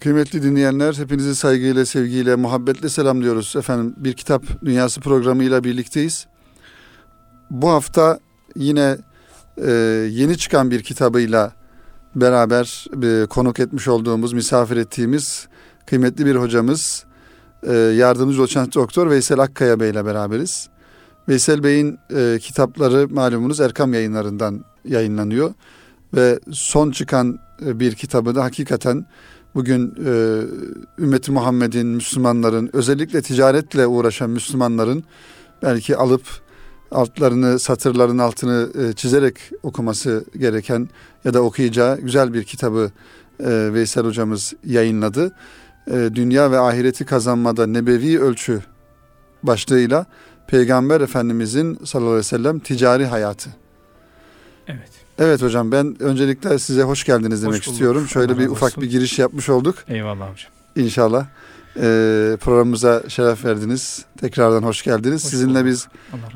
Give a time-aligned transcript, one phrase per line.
[0.00, 3.56] Kıymetli dinleyenler, hepinizi saygıyla, sevgiyle, muhabbetle selamlıyoruz.
[3.56, 6.26] Efendim bir kitap dünyası programıyla birlikteyiz.
[7.50, 8.18] Bu hafta
[8.56, 8.96] yine
[9.56, 9.70] e,
[10.10, 11.52] yeni çıkan bir kitabıyla
[12.14, 15.48] beraber e, konuk etmiş olduğumuz, misafir ettiğimiz
[15.86, 17.04] kıymetli bir hocamız,
[17.62, 20.68] e, yardımcı doçent doktor Veysel Akkaya Bey ile beraberiz.
[21.28, 25.54] Veysel Bey'in e, kitapları malumunuz Erkam yayınlarından yayınlanıyor
[26.14, 29.06] ve son çıkan e, bir kitabı da hakikaten
[29.58, 30.12] bugün e,
[31.02, 35.04] ümmeti Muhammed'in, Müslümanların, özellikle ticaretle uğraşan Müslümanların
[35.62, 36.22] belki alıp
[36.90, 40.88] altlarını, satırların altını e, çizerek okuması gereken
[41.24, 42.90] ya da okuyacağı güzel bir kitabı
[43.40, 45.32] e, Veysel hocamız yayınladı.
[45.90, 48.62] E, Dünya ve ahireti kazanmada nebevi ölçü
[49.42, 50.06] başlığıyla
[50.46, 53.50] Peygamber Efendimizin sallallahu aleyhi ve sellem ticari hayatı.
[54.66, 54.97] Evet.
[55.18, 58.08] Evet hocam ben öncelikle size hoş geldiniz demek hoş istiyorum.
[58.08, 58.82] Şöyle Allah bir ufak olsun.
[58.82, 59.74] bir giriş yapmış olduk.
[59.88, 60.50] Eyvallah hocam.
[60.76, 61.26] İnşallah.
[61.76, 64.04] Ee, programımıza şeref verdiniz.
[64.20, 65.24] Tekrardan hoş geldiniz.
[65.24, 65.88] Hoş Sizinle biz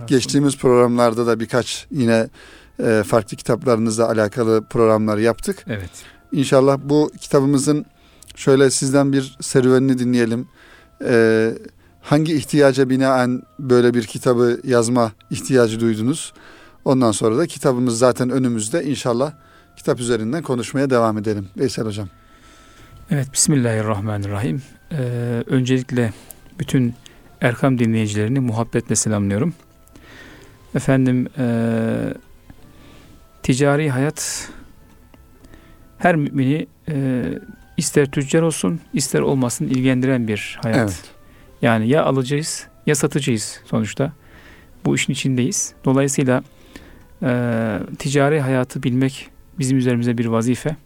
[0.06, 2.28] geçtiğimiz programlarda da birkaç yine
[2.82, 5.64] e, farklı kitaplarınızla alakalı programlar yaptık.
[5.66, 5.90] Evet.
[6.32, 7.86] İnşallah bu kitabımızın
[8.36, 10.48] şöyle sizden bir serüvenini dinleyelim.
[11.04, 11.54] Ee,
[12.00, 16.32] hangi ihtiyaca binaen böyle bir kitabı yazma ihtiyacı duydunuz?
[16.84, 18.84] Ondan sonra da kitabımız zaten önümüzde.
[18.84, 19.32] İnşallah
[19.76, 21.48] kitap üzerinden konuşmaya devam edelim.
[21.56, 22.08] Veysel Hocam.
[23.10, 24.62] Evet, Bismillahirrahmanirrahim.
[24.92, 24.96] Ee,
[25.46, 26.12] öncelikle
[26.58, 26.94] bütün
[27.40, 29.54] Erkam dinleyicilerini muhabbetle selamlıyorum.
[30.74, 31.44] Efendim, e,
[33.42, 34.48] ticari hayat
[35.98, 37.24] her mümini e,
[37.76, 40.78] ister tüccar olsun, ister olmasın ilgilendiren bir hayat.
[40.78, 41.02] Evet.
[41.62, 44.12] Yani ya alıcıyız ya satıcıyız sonuçta.
[44.84, 45.74] Bu işin içindeyiz.
[45.84, 46.42] Dolayısıyla
[47.22, 50.76] e, ticari hayatı bilmek bizim üzerimize bir vazife.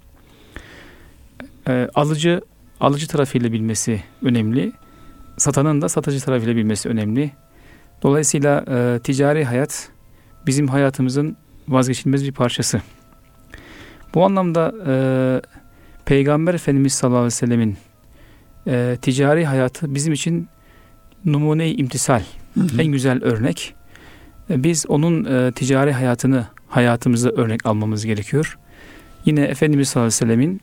[1.68, 2.40] E, alıcı
[2.80, 4.72] alıcı tarafıyla bilmesi önemli.
[5.36, 7.30] Satanın da satıcı tarafıyla bilmesi önemli.
[8.02, 9.88] Dolayısıyla e, ticari hayat
[10.46, 11.36] bizim hayatımızın
[11.68, 12.80] vazgeçilmez bir parçası.
[14.14, 14.94] Bu anlamda e,
[16.04, 17.76] Peygamber Efendimiz sallallahu aleyhi ve sellemin
[18.66, 20.48] e, ticari hayatı bizim için
[21.24, 22.22] numune-i imtisal,
[22.54, 22.82] hı hı.
[22.82, 23.74] en güzel örnek.
[24.50, 28.58] Biz onun e, ticari hayatını hayatımıza örnek almamız gerekiyor.
[29.24, 30.60] Yine Efendimiz sallallahu aleyhi ve sellemin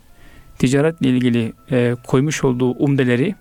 [0.60, 3.36] ticaretle ilgili e, koymuş olduğu umdeleri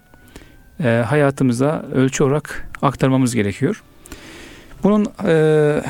[0.81, 3.83] e, hayatımıza ölçü olarak aktarmamız gerekiyor.
[4.83, 5.83] Bunun e,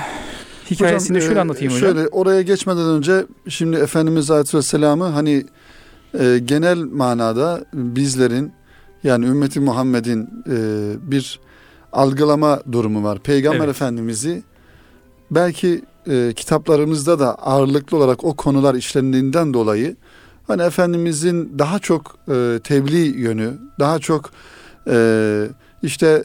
[0.71, 1.95] hikayesini hocam, şöyle anlatayım hocam.
[1.95, 5.47] Şöyle oraya geçmeden önce şimdi Efendimiz Aleyhisselam'ı hani
[6.21, 8.53] e, genel manada bizlerin
[9.05, 10.57] yani ümmeti Muhammed'in e,
[11.11, 11.41] bir
[11.93, 13.19] algılama durumu var.
[13.19, 13.69] Peygamber evet.
[13.69, 14.43] Efendimiz'i
[15.31, 19.97] belki e, kitaplarımızda da ağırlıklı olarak o konular işlendiğinden dolayı
[20.47, 24.31] hani Efendimizin daha çok e, tebliğ yönü, daha çok
[24.89, 25.47] e,
[25.83, 26.25] işte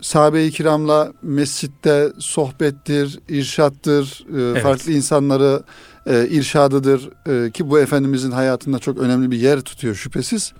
[0.00, 4.62] sahabe-i kiramla mescitte sohbettir, irşattır, e, evet.
[4.62, 5.62] farklı insanları
[6.06, 10.52] e, irşadıdır e, ki bu Efendimizin hayatında çok önemli bir yer tutuyor şüphesiz.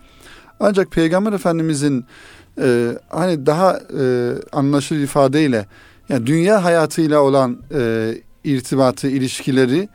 [0.60, 2.04] Ancak Peygamber Efendimizin
[2.60, 5.66] e, hani daha e, anlaşılır ifadeyle
[6.08, 9.88] yani dünya hayatıyla olan e, irtibatı, ilişkileri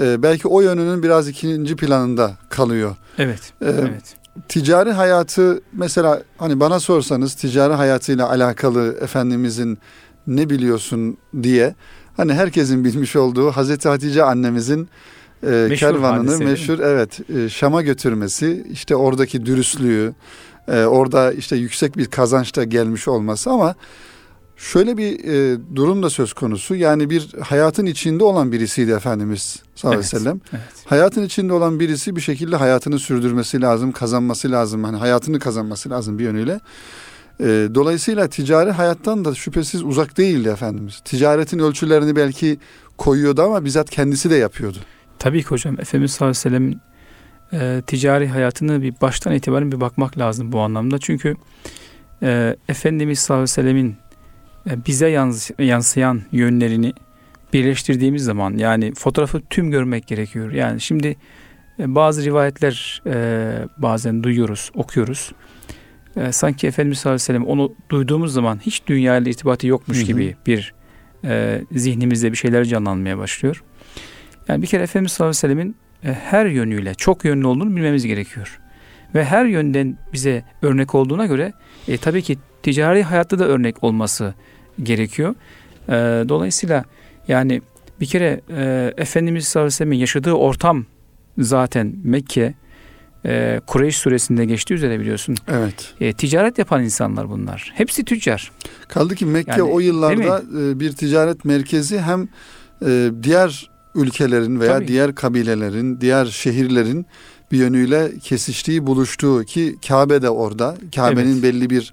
[0.00, 2.96] e, belki o yönünün biraz ikinci planında kalıyor.
[3.18, 3.52] Evet.
[3.62, 4.16] E, evet.
[4.48, 9.78] Ticari hayatı mesela hani bana sorsanız ticari hayatıyla alakalı Efendimizin
[10.26, 11.74] ne biliyorsun diye
[12.16, 14.88] hani herkesin bilmiş olduğu Hazreti Hatice annemizin
[15.42, 20.14] e, meşhur kervanını hadise, meşhur evet e, Şam'a götürmesi işte oradaki dürüstlüğü
[20.70, 23.74] e, orada işte yüksek bir kazançta gelmiş olması ama
[24.56, 26.74] şöyle bir e, durum da söz konusu.
[26.74, 30.40] Yani bir hayatın içinde olan birisiydi Efendimiz sallallahu aleyhi ve sellem.
[30.52, 30.62] Evet.
[30.84, 34.84] Hayatın içinde olan birisi bir şekilde hayatını sürdürmesi lazım, kazanması lazım.
[34.84, 36.60] Hani hayatını kazanması lazım bir yönüyle.
[37.40, 41.00] E, dolayısıyla ticari hayattan da şüphesiz uzak değildi Efendimiz.
[41.04, 42.58] Ticaretin ölçülerini belki
[42.98, 44.78] koyuyordu ama bizzat kendisi de yapıyordu.
[45.18, 45.80] Tabii ki hocam.
[45.80, 46.89] Efendimiz sallallahu aleyhi ve sellem'in
[47.52, 50.98] e, ticari hayatını bir baştan itibaren bir bakmak lazım bu anlamda.
[50.98, 51.36] Çünkü
[52.22, 53.96] e, Efendimiz sallallahu aleyhi ve sellemin
[54.70, 55.08] e, bize
[55.58, 56.92] yansıyan yönlerini
[57.52, 60.52] birleştirdiğimiz zaman yani fotoğrafı tüm görmek gerekiyor.
[60.52, 61.16] Yani şimdi
[61.78, 65.32] e, bazı rivayetler e, bazen duyuyoruz, okuyoruz.
[66.16, 69.98] E, sanki Efendimiz sallallahu aleyhi ve sellem onu duyduğumuz zaman hiç dünya ile irtibatı yokmuş
[69.98, 70.06] hı hı.
[70.06, 70.74] gibi bir
[71.24, 73.62] e, zihnimizde bir şeyler canlanmaya başlıyor.
[74.48, 78.60] Yani bir kere Efendimiz sallallahu aleyhi ve sellemin her yönüyle çok yönlü olduğunu bilmemiz gerekiyor.
[79.14, 81.52] Ve her yönden bize örnek olduğuna göre
[81.88, 84.34] e, tabii ki ticari hayatta da örnek olması
[84.82, 85.34] gerekiyor.
[85.88, 85.92] E,
[86.28, 86.84] dolayısıyla
[87.28, 87.62] yani
[88.00, 90.86] bir kere e, Efendimiz sallallahu aleyhi ve sellem'in yaşadığı ortam
[91.38, 92.54] zaten Mekke
[93.26, 95.36] e, Kureyş suresinde geçtiği üzere biliyorsun.
[95.48, 95.94] Evet.
[96.00, 97.72] E, ticaret yapan insanlar bunlar.
[97.74, 98.52] Hepsi tüccar.
[98.88, 102.28] Kaldı ki Mekke Yani, o yıllarda e, bir ticaret merkezi hem
[102.86, 104.88] e, diğer ülkelerin veya Tabii.
[104.88, 107.06] diğer kabilelerin, diğer şehirlerin
[107.52, 110.76] bir yönüyle kesiştiği, buluştuğu ki Kabe de orada.
[110.94, 111.42] Kabe'nin Evet.
[111.42, 111.92] belli bir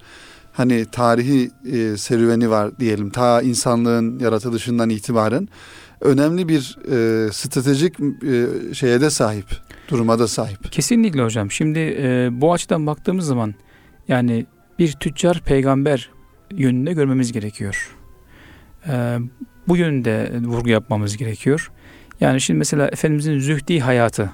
[0.54, 3.10] hani tarihi e, serüveni var diyelim.
[3.10, 5.48] Ta insanlığın yaratılışından itibaren
[6.02, 9.46] önemli bir e, stratejik e, şeye de sahip,
[9.90, 10.72] duruma da sahip.
[10.72, 11.52] Kesinlikle hocam.
[11.52, 13.56] Şimdi e, bu açıdan baktığımız zaman
[14.08, 14.46] yani
[14.80, 16.10] bir tüccar peygamber
[16.52, 17.96] yönünde görmemiz gerekiyor.
[18.88, 19.18] E,
[19.68, 21.72] bu yönde vurgu yapmamız gerekiyor.
[22.22, 24.32] Yani şimdi mesela Efendimizin zühdi hayatı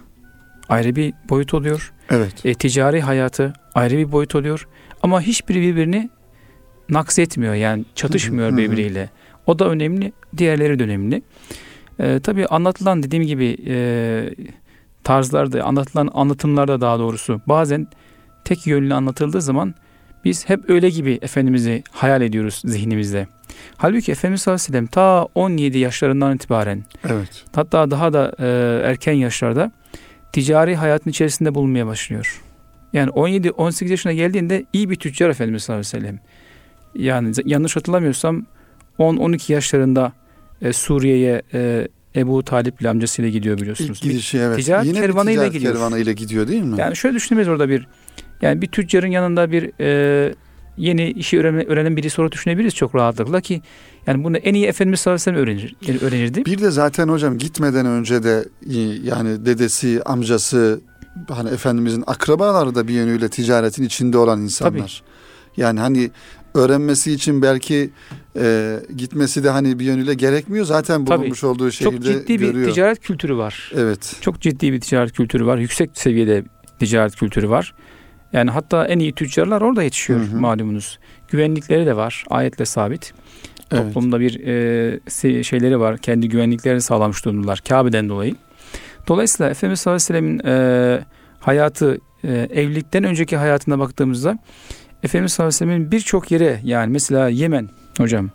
[0.70, 1.94] ayrı bir boyut oluyor.
[2.10, 2.46] Evet.
[2.46, 4.68] E, ticari hayatı ayrı bir boyut oluyor.
[5.04, 6.10] Ama hiçbiri birbirini
[6.90, 9.10] naks etmiyor yani çatışmıyor Hı hı, birbiriyle.
[9.48, 11.22] O da önemli, diğerleri de önemli.
[12.00, 13.76] E, tabii anlatılan dediğim gibi e,
[15.04, 17.88] tarzlarda, anlatılan anlatımlarda daha doğrusu bazen
[18.46, 19.76] tek yönlü anlatıldığı zaman
[20.26, 23.28] biz hep öyle gibi Efendimiz'i hayal ediyoruz zihnimizde.
[23.78, 27.46] Halbuki Efendimiz sallallahu aleyhi ve sellem ta 17 yaşlarından itibaren Evet.
[27.56, 28.48] hatta daha da e,
[28.90, 29.72] erken yaşlarda
[30.34, 32.42] ticari hayatın içerisinde bulunmaya başlıyor.
[32.94, 36.20] Yani 17-18 yaşına geldiğinde iyi bir tüccar Efendimiz sallallahu aleyhi ve sellem.
[36.96, 38.46] Yani yanlış hatırlamıyorsam
[39.00, 40.14] 10-12 yaşlarında
[40.62, 44.00] e, Suriye'ye e, Ebu Talip ile amcasıyla gidiyor biliyorsunuz.
[44.04, 44.58] İlk gidişi evet.
[44.58, 45.74] ticaret Yine kervanıyla ticaret gidiyor.
[45.74, 46.80] kervanıyla gidiyor değil mi?
[46.80, 47.88] Yani şöyle düşünemeyiz orada bir
[48.42, 50.34] yani bir tüccarın yanında bir e,
[50.78, 53.62] yeni işi öğrenen, öğrenen birisi olarak düşünebiliriz çok rahatlıkla ki
[54.08, 56.46] yani bunu en iyi Efendimiz sallallahu aleyhi ve sellem öğrenir, öğrenirdi.
[56.46, 58.46] Bir de zaten hocam gitmeden önce de
[59.04, 60.82] yani dedesi, amcası
[61.30, 65.04] hani Efendimizin akrabaları da bir yönüyle ticaretin içinde olan insanlar.
[65.58, 66.12] Yani hani
[66.56, 67.90] öğrenmesi için belki
[68.36, 70.66] e, gitmesi de hani bir yönüyle gerekmiyor.
[70.66, 71.20] Zaten Tabii.
[71.20, 72.74] bulunmuş olduğu şehirde Çok ciddi bir görüyor.
[72.74, 73.72] ticaret kültürü var.
[73.76, 74.16] Evet.
[74.22, 75.58] Çok ciddi bir ticaret kültürü var.
[75.58, 76.44] Yüksek seviyede
[76.80, 77.74] ticaret kültürü var.
[78.34, 80.40] Yani hatta en iyi tüccarlar orada yetişiyor Hı hı.
[80.40, 81.00] malumunuz.
[81.28, 82.24] Güvenlikleri de var.
[82.30, 83.14] Ayetle sabit.
[83.72, 83.84] Evet.
[83.84, 84.40] Toplumda bir
[85.40, 85.98] e, şeyleri var.
[85.98, 88.36] Kendi güvenliklerini sağlamış durumdalar Kabe'den dolayı.
[89.08, 90.60] Dolayısıyla Efendimiz sallallahu aleyhi ve sellem'in
[91.00, 91.00] e,
[91.40, 94.38] hayatı e, evlilikten önceki hayatına baktığımızda
[95.04, 98.30] Efendimiz sallallahu aleyhi ve sellem'in birçok yere yani mesela Yemen hocam,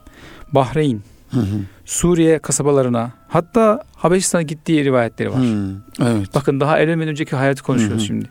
[0.53, 1.61] Bahreyn, Hı hı.
[1.85, 5.41] Suriye kasabalarına hatta Habeşistan'a gittiği rivayetleri var.
[5.41, 6.35] Hı, Evet.
[6.35, 8.07] Bakın daha evlenmeden önceki hayatı konuşuyoruz Hı hı.
[8.07, 8.29] şimdi.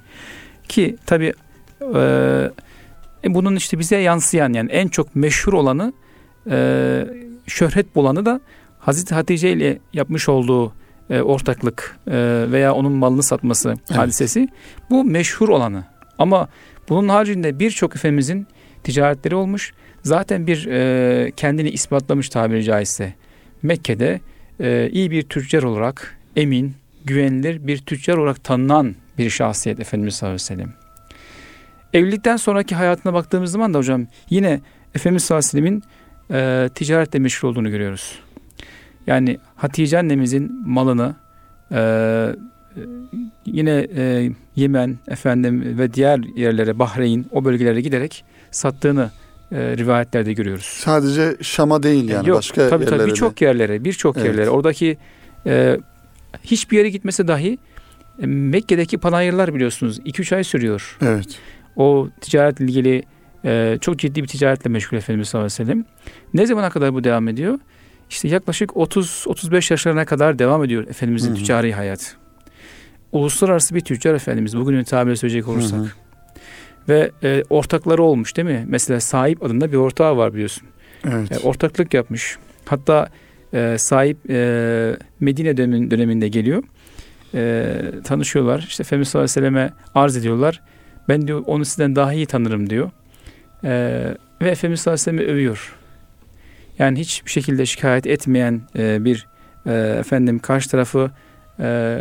[0.70, 1.34] Ki tabi
[3.26, 5.94] bunun işte bize yansıyan yani en çok meşhur olanı
[6.52, 7.08] e,
[7.48, 8.42] şöhret bulanı da
[8.80, 10.74] Hazreti Hatice ile yapmış olduğu
[11.10, 14.00] e, ortaklık e, veya onun malını satması Evet.
[14.00, 14.48] hadisesi
[14.90, 15.84] bu meşhur olanı.
[16.20, 16.50] Ama
[16.90, 18.48] bunun haricinde birçok Efendimizin
[18.84, 19.74] ticaretleri olmuş.
[20.04, 23.14] Zaten bir e, kendini ispatlamış tabiri caizse.
[23.62, 24.22] Mekke'de
[24.60, 26.74] e, iyi bir tüccar olarak emin,
[27.06, 30.87] güvenilir bir tüccar olarak tanınan bir şahsiyet Efendimiz sallallahu aleyhi ve sellem.
[31.94, 34.62] Evlilikten sonraki hayatına baktığımız zaman da hocam yine
[34.96, 35.82] Efendimiz sallallahu aleyhi ve
[36.30, 38.20] sellemin e, ticaretle meşgul olduğunu görüyoruz.
[39.08, 41.16] Yani Hatice annemizin malını
[41.72, 41.82] e,
[43.46, 49.12] yine e, Yemen efendim ve diğer yerlere Bahreyn o bölgelere giderek sattığını
[49.52, 50.66] e, rivayetlerde görüyoruz.
[50.66, 54.28] Sadece Şam'a değil yani Yok, başka tabii yerlere tabii birçok yerlere, birçok Evet.
[54.28, 54.50] yerlere.
[54.50, 54.98] Oradaki
[55.46, 55.78] e,
[56.44, 57.58] hiçbir yere gitmesi dahi
[58.22, 60.98] e, Mekke'deki panayırlar biliyorsunuz 2-3 ay sürüyor.
[61.02, 61.40] Evet.
[61.78, 63.04] O ticaretle ilgili
[63.46, 65.86] e, çok ciddi bir ticaretle meşgul Efendimiz sallallahu aleyhi ve sellem.
[66.34, 67.60] Ne zamana kadar bu devam ediyor?
[68.10, 71.38] İşte yaklaşık 30-35 yaşlarına kadar devam ediyor Efendimizin Hı hı.
[71.38, 72.06] ticari hayatı.
[73.12, 75.80] Uluslararası bir tüccar Efendimiz bugünün tabiriyle söyleyecek olursak.
[75.80, 75.88] Hı hı.
[76.90, 78.66] Ve e, ortakları olmuş değil mi?
[78.68, 80.64] Mesela sahip adında bir ortağı var biliyorsun.
[81.06, 81.32] Evet.
[81.32, 82.38] E, ortaklık yapmış.
[82.66, 83.10] Hatta
[83.54, 86.64] e, sahip e, Medine dönemin, döneminde geliyor.
[87.34, 87.74] E,
[88.04, 88.66] tanışıyorlar.
[88.68, 90.62] İşte Efendimiz sallallahu aleyhi ve selleme arz ediyorlar.
[91.10, 92.92] Ben diyor onu sizden daha iyi tanırım diyor.
[93.64, 93.70] E,
[94.42, 95.76] ve Efendimiz sallallahu aleyhi ve sellem'i övüyor.
[96.80, 99.28] Yani hiçbir şekilde şikayet etmeyen e, bir
[99.66, 101.12] e, efendim karşı tarafı
[101.60, 102.00] e,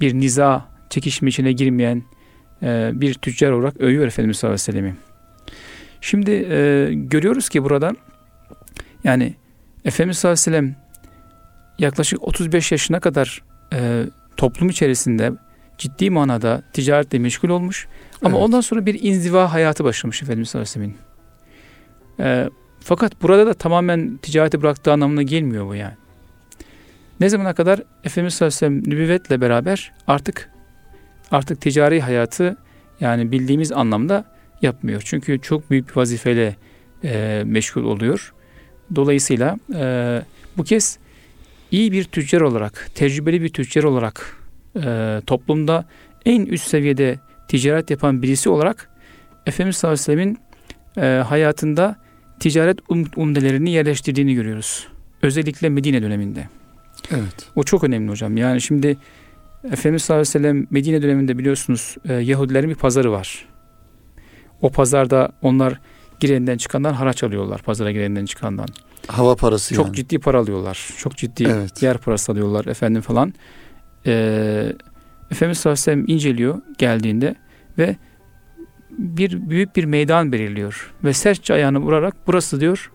[0.00, 2.02] bir niza çekişme içine girmeyen
[2.62, 4.94] e, bir tüccar olarak övüyor Efendimiz sallallahu aleyhi ve sellem'i.
[6.00, 7.92] Şimdi e, görüyoruz ki burada
[9.04, 9.34] yani
[9.84, 10.76] Efendimiz sallallahu aleyhi ve sellem
[11.78, 13.42] yaklaşık 35 yaşına kadar
[13.74, 14.04] e,
[14.36, 15.32] toplum içerisinde
[15.78, 17.88] ciddi manada ticaretle meşgul olmuş.
[18.22, 18.44] Ama Evet.
[18.44, 20.96] ondan sonra bir inziva hayatı başlamış Efendimiz sallallahu aleyhi ve
[22.18, 22.44] sellem'in.
[22.46, 25.94] E, fakat burada da tamamen ticareti bıraktığı anlamına gelmiyor bu yani.
[27.20, 30.50] Ne zamana kadar Efendimiz sallallahu aleyhi ve sellem nübüvvetle beraber artık
[31.30, 32.56] artık ticari hayatı
[33.00, 34.24] yani bildiğimiz anlamda
[34.62, 35.02] yapmıyor.
[35.04, 36.56] Çünkü çok büyük bir vazifeyle
[37.04, 38.34] e, meşgul oluyor.
[38.94, 40.22] Dolayısıyla e,
[40.56, 40.98] bu kez
[41.70, 44.37] iyi bir tüccar olarak, tecrübeli bir tüccar olarak
[44.84, 45.84] e, toplumda
[46.24, 47.18] en üst seviyede
[47.48, 48.90] ticaret yapan birisi olarak
[49.46, 50.38] Efendimiz sallallahu aleyhi ve sellemin
[50.96, 51.96] e, hayatında
[52.40, 54.88] ticaret um, umdelerini yerleştirdiğini görüyoruz.
[55.22, 56.48] Özellikle Medine döneminde.
[57.10, 57.48] Evet.
[57.56, 58.36] O çok önemli hocam.
[58.36, 58.96] Yani şimdi
[59.64, 63.48] Efendimiz sallallahu aleyhi ve sellem Medine döneminde biliyorsunuz e, Yahudilerin bir pazarı var.
[64.62, 65.80] O pazarda onlar
[66.20, 67.62] girenden çıkandan haraç alıyorlar.
[67.62, 68.68] Pazara girenden çıkandan.
[69.06, 69.96] Hava parası Çok yani.
[69.96, 70.88] ciddi para alıyorlar.
[70.98, 71.82] Çok ciddi Evet.
[71.82, 73.34] yer parası alıyorlar efendim falan.
[74.06, 74.72] Ee,
[75.30, 77.34] Efendimiz sallallahu aleyhi ve sellem inceliyor geldiğinde
[77.78, 77.96] ve
[78.90, 80.94] bir büyük bir meydan belirliyor.
[81.04, 82.90] Ve sertçe ayağını vurarak burası diyor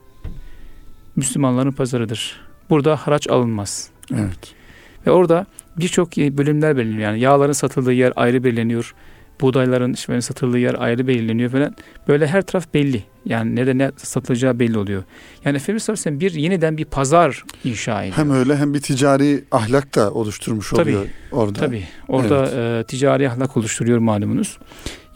[1.15, 2.41] Müslümanların pazarıdır.
[2.69, 3.89] Burada haraç alınmaz.
[4.13, 4.53] Evet.
[5.07, 5.45] Ve orada
[5.77, 7.09] birçok bölümler belirleniyor.
[7.09, 8.95] Yani yağların satıldığı yer ayrı belirleniyor.
[9.41, 11.75] Buğdayların işte satıldığı yer ayrı belirleniyor falan.
[12.07, 13.03] Böyle her taraf belli.
[13.25, 15.03] Yani nerede ne satılacağı belli oluyor.
[15.45, 18.17] Yani Efendimiz sallallahu aleyhi ve sellem bir yeniden bir pazar inşa ediyor.
[18.17, 20.81] Hem öyle hem bir ticari ahlak da oluşturmuş Tabii.
[20.81, 21.59] oluyor orada.
[21.59, 21.83] Tabii.
[22.07, 24.57] Orada e, ticari ahlak oluşturuyor malumunuz.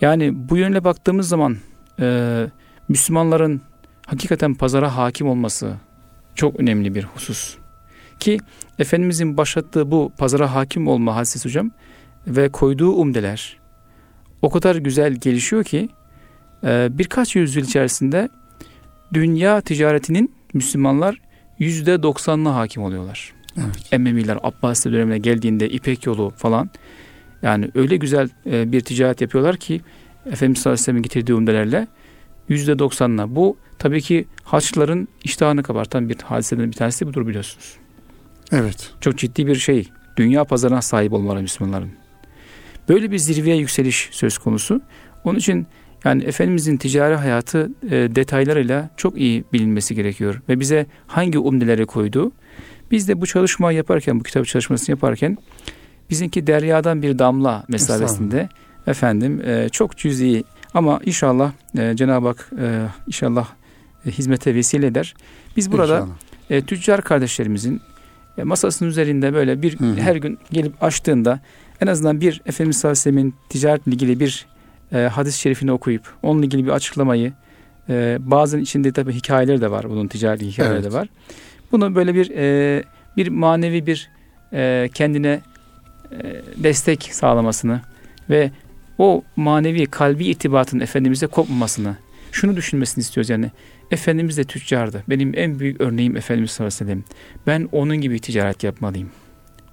[0.02, 1.58] Yani bu yönle baktığımız zaman
[2.00, 2.48] e,
[2.90, 3.62] Müslümanların
[4.06, 5.74] hakikaten pazara hakim olması
[6.36, 7.58] çok önemli bir husus.
[8.20, 8.40] Ki
[8.80, 11.72] Efendimizin başlattığı bu pazara hakim olma hadisesi hocam
[12.28, 13.58] ve koyduğu umdeler
[14.42, 15.90] o kadar güzel gelişiyor ki
[16.64, 18.30] e, birkaç yüzyıl içerisinde
[19.14, 21.22] dünya ticaretinin Müslümanlar
[21.60, 23.34] yüzde doksanına hakim oluyorlar.
[23.58, 23.80] Evet.
[23.92, 26.70] Ememiler Abbasi dönemine geldiğinde İpek yolu falan
[27.42, 29.82] yani öyle güzel e, bir ticaret yapıyorlar ki
[30.26, 31.88] Efendimiz sallallahu aleyhi ve sellem'in getirdiği umdelerle
[32.50, 33.36] yüzde doksanla.
[33.36, 37.76] Bu tabii ki Haçlıların iştahını kabartan bir hadiseden bir tanesi budur biliyorsunuz.
[38.52, 38.94] Evet.
[39.02, 39.90] Çok ciddi bir şey.
[40.18, 41.92] Dünya pazarına sahip olmaları Müslümanların.
[42.90, 44.82] Böyle bir zirveye yükseliş söz konusu.
[45.24, 45.68] Onun için
[46.06, 50.42] yani Efendimizin ticari hayatı e, detaylarıyla çok iyi bilinmesi gerekiyor.
[50.50, 52.32] Ve bize hangi umdeleri koydu?
[52.92, 55.38] Biz de bu çalışmayı yaparken, bu kitap çalışmasını yaparken
[56.10, 58.50] bizimki deryadan bir damla mesabesinde
[58.88, 63.48] efendim e, çok cüz'i ama inşallah e, Cenab-ı Hak e, inşallah
[64.06, 65.14] e, hizmete vesile eder.
[65.58, 66.16] Biz burada İnşallah.
[66.50, 67.82] e, tüccar kardeşlerimizin
[68.38, 69.96] e, masasının üzerinde böyle bir Hı hı.
[69.96, 71.40] her gün gelip açtığında
[71.82, 74.46] en azından bir Efendimiz sallallahu aleyhi ve sellem'in ticaretle ilgili bir
[74.92, 77.34] e, hadis-i şerifini okuyup onunla ilgili bir açıklamayı
[77.90, 80.92] e, bazen içinde tabii hikayeler de var bunun ticari hikayeleri Evet.
[80.92, 81.10] de var.
[81.72, 82.84] Bunu böyle bir e,
[83.18, 84.10] bir manevi bir
[84.54, 85.42] e, kendine
[86.12, 87.82] e, destek sağlamasını
[88.30, 88.52] ve
[88.98, 91.96] o manevi kalbi itibatın Efendimiz'e kopmamasını
[92.32, 93.52] şunu düşünmesini istiyoruz yani
[93.92, 95.04] Efendimiz de tüccardı.
[95.10, 97.04] Benim en büyük örneğim Efendimiz sallallahu aleyhi ve sellem.
[97.48, 99.10] Ben onun gibi ticaret yapmalıyım.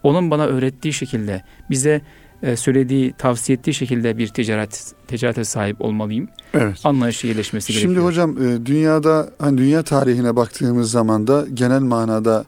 [0.04, 2.00] Onun bana öğrettiği şekilde, bize
[2.42, 6.28] e, söylediği, tavsiye ettiği şekilde bir ticaret ticarete sahip olmalıyım.
[6.54, 6.80] Evet.
[6.84, 7.26] Anlayışı
[7.72, 8.04] Şimdi gerekiyor.
[8.04, 12.44] hocam e, dünyada hani dünya tarihine baktığımız zaman da genel manada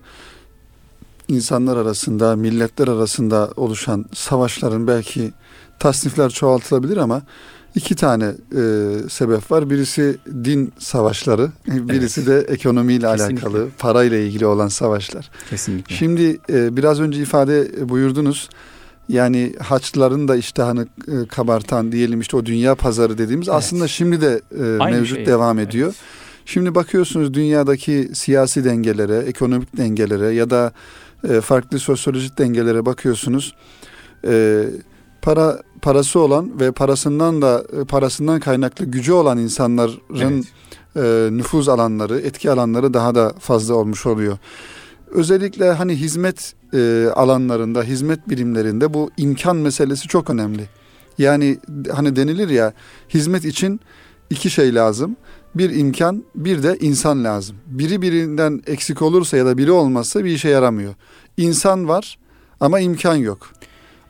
[1.29, 5.33] insanlar arasında, milletler arasında oluşan savaşların belki
[5.79, 7.23] tasnifler çoğaltılabilir ama
[7.77, 8.63] iki tane e,
[9.09, 9.71] sebep var.
[9.71, 13.47] Birisi din savaşları, birisi de ekonomiyle Kesinlikle.
[13.47, 15.31] alakalı, parayla ilgili olan savaşlar.
[15.51, 15.95] Kesinlikle.
[15.95, 18.49] Şimdi e, biraz önce ifade buyurdunuz.
[19.09, 23.59] Yani haçlıların da iştahını e, kabartan diyelim işte o dünya pazarı dediğimiz Evet.
[23.59, 25.27] aslında şimdi de e, Aynı mevcut şey.
[25.27, 25.69] devam Evet.
[25.69, 25.95] ediyor.
[26.47, 30.73] Şimdi bakıyorsunuz dünyadaki siyasi dengelere, ekonomik dengelere ya da
[31.29, 33.55] e, farklı sosyolojik dengelere bakıyorsunuz.
[34.27, 34.65] E,
[35.27, 40.45] para parası olan ve parasından da e, parasından kaynaklı gücü olan insanların Evet.
[40.97, 44.39] e, nüfuz alanları, etki alanları daha da fazla olmuş oluyor.
[45.11, 50.69] Özellikle hani hizmet e, alanlarında, hizmet birimlerinde bu imkan meselesi çok önemli.
[51.19, 51.59] Yani
[51.93, 52.73] hani denilir ya
[53.15, 53.81] hizmet için
[54.31, 55.17] iki şey lazım.
[55.55, 57.57] Bir imkan, bir de insan lazım.
[57.67, 60.95] Biri birinden eksik olursa ya da biri olmazsa bir işe yaramıyor.
[61.37, 62.19] İnsan var
[62.61, 63.51] ama imkan yok.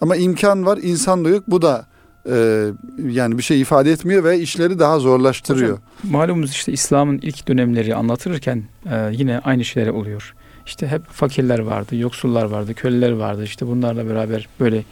[0.00, 1.44] Ama imkan var, insan da yok.
[1.46, 1.86] Bu da
[2.30, 2.66] e,
[3.08, 5.78] yani bir şey ifade etmiyor ve işleri daha zorlaştırıyor.
[5.78, 10.34] Hocam, Malumunuz işte İslam'ın ilk dönemleri anlatılırken e, yine aynı şeyler oluyor.
[10.66, 13.44] İşte hep fakirler vardı, yoksullar vardı, köleler vardı.
[13.44, 14.84] İşte bunlarla beraber böyle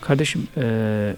[0.00, 1.16] kardeşim e,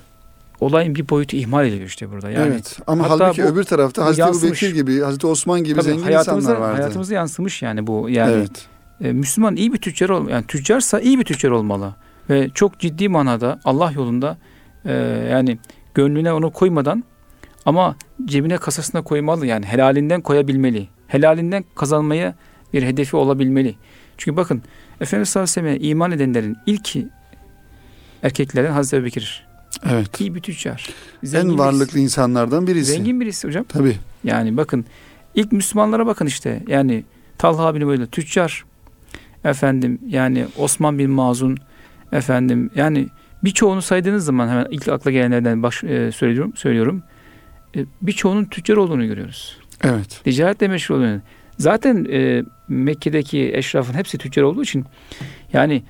[0.61, 2.31] olayın bir boyutu ihmal ediliyor işte burada.
[2.31, 2.79] Yani evet.
[2.87, 4.63] Ama halbuki bu öbür tarafta Hazreti yansımış.
[4.63, 6.77] Bekir gibi, Hazreti Osman gibi tabii zengin insanlar vardı.
[6.77, 8.11] hayatımıza yansımış yani bu.
[8.11, 8.67] Yani evet.
[9.01, 11.95] e, Müslüman iyi bir tüccar ol, yani tüccarsa iyi bir tüccar olmalı
[12.31, 14.39] ve çok ciddi manada Allah yolunda
[14.85, 14.93] e,
[15.31, 15.59] yani
[15.95, 17.05] gönlüne onu koymadan
[17.67, 20.89] ama cebine kasasına koymalı yani helalinden koyabilmeli.
[21.07, 22.35] Helalinden kazanmaya
[22.73, 23.75] bir hedefi olabilmeli.
[24.19, 24.63] Çünkü bakın
[25.01, 27.09] Efendimiz sallallahu aleyhi ve sellem'e iman edenlerin ilki
[28.23, 29.47] erkeklerden Hazreti Ebubekir.
[29.91, 30.21] Evet.
[30.21, 30.89] İyi bir tüccar.
[31.35, 32.01] En varlıklı birisi.
[32.01, 32.93] insanlardan birisi.
[32.93, 33.65] Zengin birisi hocam.
[33.69, 33.97] Tabii.
[34.25, 34.85] Yani bakın
[35.35, 36.63] ilk Müslümanlara bakın işte.
[36.69, 37.05] Yani
[37.39, 38.65] Talha bin böyle tüccar.
[39.45, 41.59] Efendim yani Osman bin Mazun
[42.13, 43.09] efendim yani
[43.45, 46.53] birçoğunu saydığınız zaman hemen ilk akla gelenlerden baş, e, söylüyorum.
[46.57, 47.03] söylüyorum.
[47.77, 49.57] E, birçoğunun tüccar olduğunu görüyoruz.
[49.85, 50.21] Evet.
[50.25, 51.21] Ticaretle meşgul olduğunu.
[51.59, 54.85] Zaten e, Mekke'deki eşrafın hepsi tüccar olduğu için
[55.53, 55.83] yani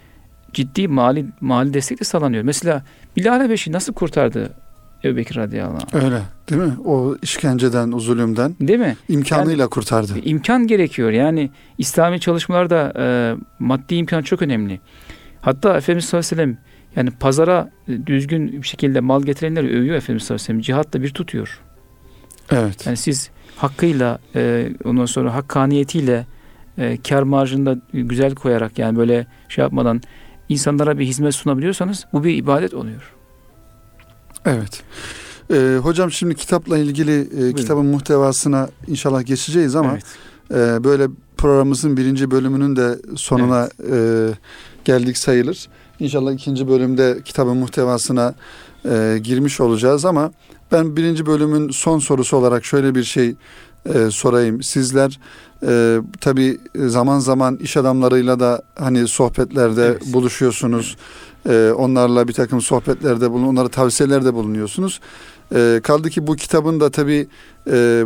[0.53, 2.43] ciddi mali mali destek de sağlanıyor.
[2.43, 2.85] Mesela
[3.17, 4.51] Bilal Habeşi nasıl kurtardı
[5.05, 6.05] Ebu Bekir radıyallahu anh?
[6.05, 6.73] Öyle değil mi?
[6.85, 8.97] O işkenceden, o zulümden Değil mi?
[9.09, 10.19] imkanıyla kurtardı.
[10.25, 11.11] İmkan gerekiyor.
[11.11, 13.05] Yani İslami çalışmalarda e,
[13.59, 14.81] maddi imkan çok önemli.
[15.43, 16.59] Hatta Efendimiz sallallahu aleyhi ve sellem
[16.97, 17.71] yani pazara
[18.07, 20.83] düzgün bir şekilde mal getirenleri övüyor Efendimiz sallallahu aleyhi ve sellem.
[20.83, 21.61] Cihatla bir tutuyor.
[22.51, 22.87] Evet.
[22.87, 26.27] Yani siz hakkıyla e, ondan sonra hakkaniyetiyle
[26.79, 30.01] e, kar marjını da güzel koyarak yani böyle şey yapmadan
[30.49, 33.13] insanlara bir hizmet sunabiliyorsanız bu bir ibadet oluyor.
[34.45, 34.83] Evet.
[35.53, 40.05] Ee, hocam şimdi kitapla ilgili e, kitabın muhtevasına inşallah geçeceğiz ama Evet.
[40.51, 44.29] e, böyle programımızın birinci bölümünün de sonuna e,
[44.85, 45.69] geldik sayılır.
[46.01, 48.35] İnşallah ikinci bölümde kitabın muhtevasına
[48.85, 50.33] e, girmiş olacağız ama
[50.73, 53.35] ben birinci bölümün son sorusu olarak şöyle bir şey
[53.95, 54.63] e, sorayım.
[54.63, 55.19] Sizler
[55.67, 60.13] e, tabii zaman zaman iş adamlarıyla da hani sohbetlerde Evet.
[60.13, 60.97] buluşuyorsunuz.
[61.49, 65.01] E, onlarla bir takım sohbetlerde bulun, onlara tavsiyelerde bulunuyorsunuz.
[65.55, 67.29] E, kaldı ki bu kitabın da tabii
[67.71, 68.05] e,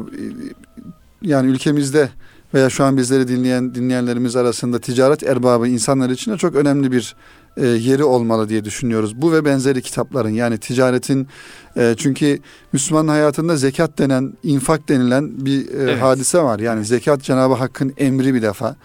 [1.23, 2.09] yani ülkemizde
[2.54, 7.16] veya şu an bizleri dinleyen dinleyenlerimiz arasında ticaret erbabı insanlar için de çok önemli bir
[7.56, 9.22] e, yeri olmalı diye düşünüyoruz.
[9.22, 11.28] Bu ve benzeri kitapların yani ticaretin
[11.76, 12.38] e, çünkü
[12.72, 16.02] Müslüman hayatında zekat denen, infak denilen bir e, Evet.
[16.02, 16.58] hadise var.
[16.58, 18.76] Yani zekat Cenab-ı Hakk'ın emri bir defa.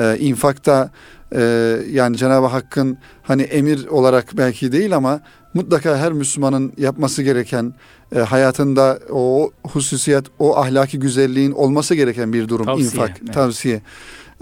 [0.00, 0.90] E, infakta
[1.34, 1.42] e,
[1.90, 5.20] yani Cenab-ı Hakk'ın hani emir olarak belki değil ama
[5.54, 7.74] mutlaka her Müslümanın yapması gereken
[8.16, 12.66] e, hayatında o hususiyet, o ahlaki güzelliğin olması gereken bir durum.
[12.66, 13.34] Tavsiye, infak, evet.
[13.34, 13.82] tavsiye.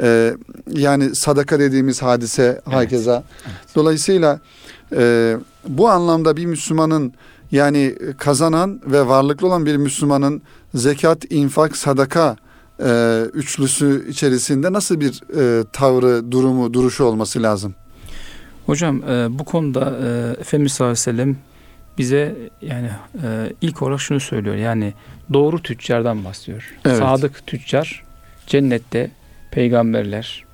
[0.03, 0.35] E,
[0.73, 3.25] yani sadaka dediğimiz hadise hakeza.
[3.75, 4.41] Dolayısıyla
[4.97, 5.37] e,
[5.69, 7.13] bu anlamda bir Müslümanın
[7.53, 10.43] yani kazanan ve varlıklı olan bir Müslümanın
[10.75, 12.37] zekat, infak, sadaka
[12.85, 17.75] e, üçlüsü içerisinde nasıl bir e, tavrı, durumu, duruşu olması lazım?
[18.67, 21.37] Hocam e, bu konuda e, Efendimiz sallallahu aleyhi ve sellem
[21.99, 22.91] bize yani
[23.23, 24.57] e, ilk olarak şunu söylüyor.
[24.57, 24.95] Yani
[25.33, 26.75] doğru tüccardan bahsediyor.
[26.85, 26.99] Evet.
[26.99, 28.05] Sadık tüccar
[28.47, 29.11] cennette
[29.51, 30.45] peygamberler,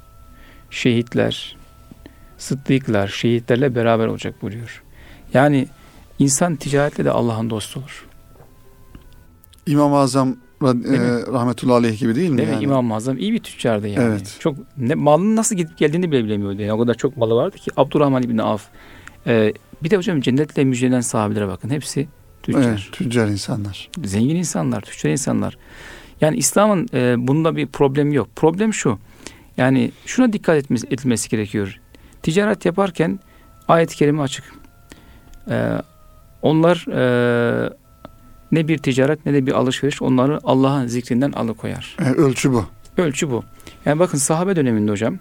[0.71, 1.57] şehitler,
[2.39, 4.83] sıddıklar, şehitlerle beraber olacak buyuruyor.
[5.35, 5.69] Yani
[6.19, 8.07] insan ticaretle de Allah'ın dostu olur.
[9.67, 12.39] İmam-ı Azam Değil e, rahmetullahi aleyh gibi değil mi?
[12.39, 12.65] Değil yani?
[12.65, 14.05] İmam-ı Azam iyi bir tüccardı yani.
[14.05, 14.37] Evet.
[14.41, 16.63] Çok ne, malının nasıl gidip geldiğini bile bilemiyordu.
[16.63, 18.63] Yani o kadar çok malı vardı ki Abdurrahman İbni Avf.
[19.27, 21.71] Ee, bir de hocam cennetle müjdelen sahabilere bakın.
[21.71, 22.09] Hepsi
[22.43, 22.63] tüccar.
[22.63, 23.91] Evet, tüccar insanlar.
[24.05, 25.59] Zengin insanlar, tüccar insanlar.
[26.21, 28.29] Yani İslam'ın e, bunda bir problemi yok.
[28.37, 28.99] Problem şu.
[29.57, 31.81] Yani şuna dikkat etmesi, edilmesi gerekiyor.
[32.23, 33.21] Ticaret yaparken
[33.69, 34.45] ayet-i kerime açık.
[35.51, 35.73] Ee,
[36.43, 37.73] onlar e,
[38.53, 41.97] ne bir ticaret ne de bir alışveriş onları Allah'ın zikrinden alıkoyar.
[42.01, 42.67] E, ölçü bu.
[42.97, 43.45] Ölçü bu.
[43.85, 45.19] Yani bakın sahabe döneminde hocam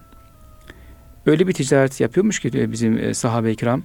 [1.26, 3.84] öyle bir ticaret yapıyormuş ki diyor bizim e, sahabe-i kiram.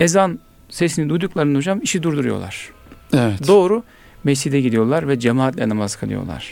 [0.00, 2.70] Ezan sesini duyduklarında hocam işi durduruyorlar.
[3.12, 3.48] Evet.
[3.48, 3.82] Doğru
[4.24, 6.50] mescide gidiyorlar ve cemaatle namaz kılıyorlar.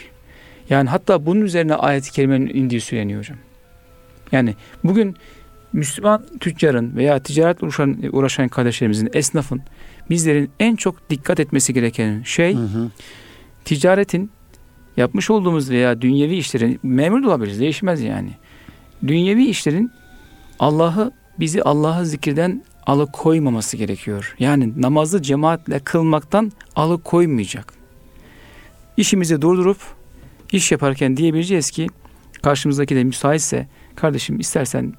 [0.69, 3.37] Yani hatta bunun üzerine ayet-i kerimenin indiği söyleniyor hocam.
[4.31, 5.15] Yani bugün
[5.73, 9.61] Müslüman tüccarın veya ticaretle uğraşan, uğraşan kardeşlerimizin, esnafın
[10.09, 12.91] bizlerin en çok dikkat etmesi gereken şey Hı hı.
[13.65, 14.31] ticaretin
[14.97, 18.29] yapmış olduğumuz veya dünyevi işlerin memur olabiliriz değişmez yani.
[19.07, 19.91] Dünyevi işlerin
[20.59, 24.35] Allah'ı bizi Allah'ı zikirden alıkoymaması gerekiyor.
[24.39, 27.73] Yani namazı cemaatle kılmaktan alıkoymayacak.
[28.97, 29.77] İşimizi durdurup
[30.51, 31.87] iş yaparken diyebileceğiz ki
[32.41, 34.93] karşımızdaki de müsaitse kardeşim istersen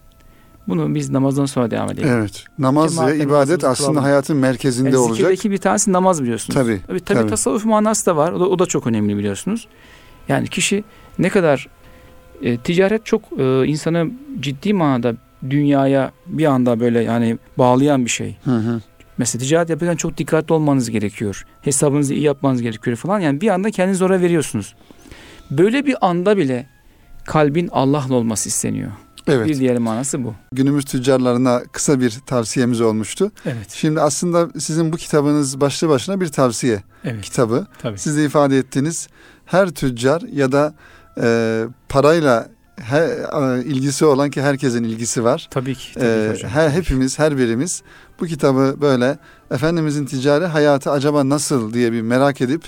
[0.68, 2.08] bunu biz namazdan sonra devam edelim.
[2.12, 2.44] Evet.
[2.58, 4.02] Namaz ve ibadet aslında kılalım.
[4.04, 5.16] hayatın merkezinde Yani olacak.
[5.16, 6.54] zikirdeki bir tanesi namaz biliyorsunuz.
[6.54, 7.30] Tabii, Tabii, tabii, tabii.
[7.30, 8.32] tasavvuf manası da var.
[8.32, 9.68] O da, o da çok önemli biliyorsunuz.
[10.28, 10.84] Yani kişi
[11.18, 11.68] ne kadar
[12.42, 15.14] e, ticaret çok e, insanı ciddi manada
[15.50, 18.36] dünyaya bir anda böyle yani bağlayan bir şey.
[18.44, 18.80] Hı hı.
[19.18, 21.44] Mesela ticaret yaparken çok dikkatli olmanız gerekiyor.
[21.62, 23.20] Hesabınızı iyi yapmanız gerekiyor falan.
[23.20, 24.74] Yani bir anda kendinizi oraya veriyorsunuz.
[25.50, 26.66] Böyle bir anda bile
[27.26, 28.90] kalbin Allah'la olması isteniyor.
[29.26, 29.46] Evet.
[29.48, 30.34] Bir diğer manası bu.
[30.52, 33.32] Günümüz tüccarlarına kısa bir tavsiyemiz olmuştu.
[33.46, 33.70] Evet.
[33.70, 37.22] Şimdi aslında sizin bu kitabınız başlı başına bir tavsiye Evet.
[37.22, 37.66] kitabı.
[37.78, 37.98] Tabii.
[37.98, 39.08] Siz de ifade ettiniz.
[39.46, 40.74] Her tüccar ya da
[41.22, 42.48] e, parayla
[42.80, 45.48] he, e, ilgisi olan ki herkesin ilgisi var.
[45.50, 45.94] Tabii ki.
[45.94, 46.50] Tabii Ee, hocam.
[46.50, 47.82] her hepimiz her birimiz
[48.20, 49.18] bu kitabı böyle
[49.50, 52.64] Efendimizin ticari hayatı acaba nasıl diye bir merak edip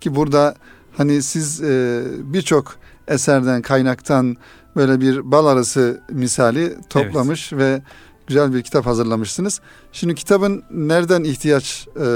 [0.00, 0.54] ki burada
[0.96, 2.76] hani siz e, birçok
[3.08, 4.36] eserden kaynaktan
[4.76, 7.82] böyle bir bal arası misali toplamış ve
[8.26, 9.60] güzel bir kitap hazırlamışsınız.
[9.92, 12.08] Şimdi kitabın nereden ihtiyaç e,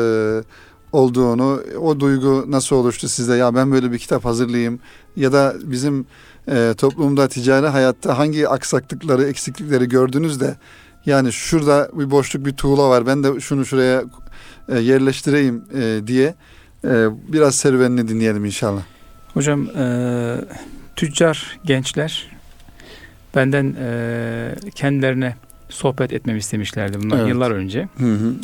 [0.93, 3.35] olduğunu, o duygu nasıl oluştu sizde?
[3.35, 4.81] Ya ben böyle bir kitap hazırlayayım
[5.17, 6.07] ya da bizim
[6.49, 10.57] e, toplumda ticari hayatta hangi aksaklıkları, eksiklikleri gördünüz de
[11.07, 13.07] yani şurada bir boşluk, bir tuğla var.
[13.07, 14.05] Ben de şunu şuraya
[14.69, 16.35] e, yerleştireyim e, diye
[16.85, 18.83] e, biraz serüvenini dinleyelim inşallah.
[19.35, 19.85] Hocam e,
[21.01, 22.27] tüccar gençler
[23.37, 25.35] benden e, kendilerine
[25.69, 27.29] sohbet etmemi istemişlerdi bunlar Evet.
[27.29, 27.89] yıllar önce.
[27.99, 28.35] Hı hı.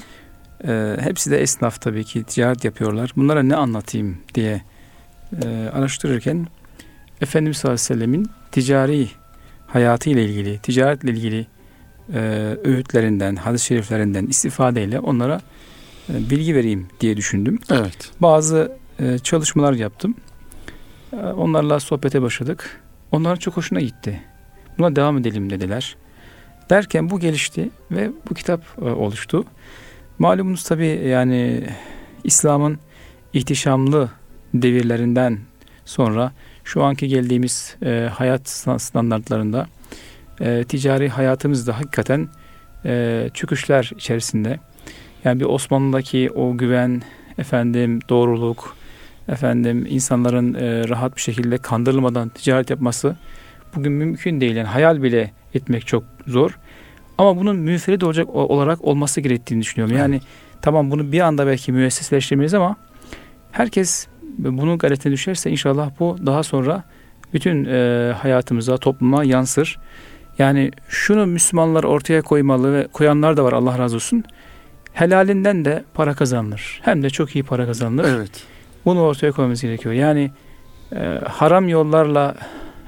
[0.72, 3.12] E, hepsi de esnaf tabii ki ticaret yapıyorlar.
[3.16, 4.62] Bunlara ne anlatayım diye
[5.44, 6.46] e, araştırırken
[7.20, 9.08] Efendimiz sallallahu aleyhi ve sellemin ticari
[9.66, 11.46] hayatıyla ilgili, ticaretle ilgili
[12.14, 12.18] e,
[12.64, 15.40] öğütlerinden, hadis-i şeriflerinden istifadeyle onlara
[16.08, 17.58] e, bilgi vereyim diye düşündüm.
[17.70, 18.10] Evet.
[18.20, 20.14] Bazı e, çalışmalar yaptım.
[21.12, 22.82] E, onlarla sohbete başladık.
[23.12, 24.22] Onların çok hoşuna gitti.
[24.78, 25.96] Buna devam edelim dediler.
[26.70, 29.44] Derken bu gelişti ve bu kitap e, oluştu.
[30.18, 31.64] Malumunuz tabii yani
[32.24, 32.78] İslam'ın
[33.32, 34.10] ihtişamlı
[34.54, 35.38] devirlerinden
[35.84, 36.32] sonra
[36.64, 39.66] şu anki geldiğimiz e, hayat standartlarında
[40.40, 42.28] e, ticari hayatımız da hakikaten
[42.84, 44.60] e, çöküşler içerisinde.
[45.24, 47.02] Yani bir Osmanlı'daki o güven,
[47.38, 48.75] efendim doğruluk,
[49.28, 53.16] efendim insanların e, rahat bir şekilde kandırılmadan ticaret yapması
[53.76, 54.56] bugün mümkün değil.
[54.56, 56.58] Yani hayal bile etmek çok zor.
[57.18, 59.96] Ama bunun müferit olacak olarak olması gerektiğini düşünüyorum.
[59.96, 60.20] Yani
[60.62, 62.76] tamam bunu bir anda belki müessesleştirmeyiz ama
[63.52, 64.06] herkes
[64.38, 66.84] bunun gayretine düşerse inşallah bu daha sonra
[67.32, 69.78] bütün e, hayatımıza, topluma yansır.
[70.38, 74.24] Yani şunu Müslümanlar ortaya koymalı ve koyanlar da var Allah razı olsun.
[74.92, 76.80] Helalinden de para kazanılır.
[76.82, 78.04] Hem de çok iyi para kazanılır.
[78.16, 78.55] Evet.
[78.86, 79.94] Bunu ortaya koymamız gerekiyor.
[79.94, 80.30] Yani
[80.92, 82.34] e, haram yollarla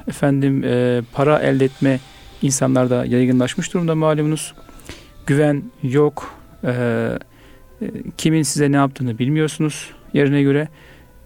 [0.08, 2.00] efendim e, para elde etme
[2.42, 4.54] insanlarda yaygınlaşmış durumda malumunuz.
[5.26, 6.34] Güven yok.
[6.64, 10.68] E, e, kimin size ne yaptığını bilmiyorsunuz yerine göre.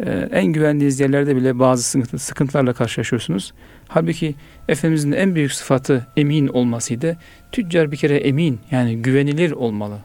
[0.00, 3.52] E, en güvendiğiniz yerlerde bile bazı sıkıntı, sıkıntılarla karşılaşıyorsunuz.
[3.88, 4.34] Halbuki
[4.68, 7.16] Efendimizin en büyük sıfatı emin olmasıydı.
[7.52, 9.98] Tüccar bir kere emin yani güvenilir olmalı.